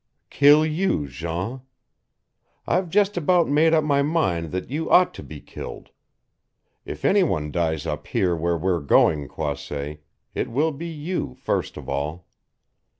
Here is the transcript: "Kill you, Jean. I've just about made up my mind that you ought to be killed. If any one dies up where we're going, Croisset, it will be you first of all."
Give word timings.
"Kill 0.31 0.65
you, 0.65 1.07
Jean. 1.07 1.61
I've 2.65 2.89
just 2.89 3.17
about 3.17 3.47
made 3.47 3.71
up 3.71 3.83
my 3.83 4.01
mind 4.01 4.51
that 4.51 4.71
you 4.71 4.89
ought 4.89 5.13
to 5.13 5.21
be 5.21 5.39
killed. 5.39 5.91
If 6.85 7.05
any 7.05 7.21
one 7.21 7.51
dies 7.51 7.85
up 7.85 8.07
where 8.11 8.35
we're 8.57 8.79
going, 8.79 9.27
Croisset, 9.27 9.99
it 10.33 10.49
will 10.49 10.71
be 10.71 10.87
you 10.87 11.35
first 11.35 11.77
of 11.77 11.87
all." 11.87 12.25